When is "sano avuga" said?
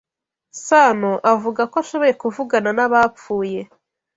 0.65-1.61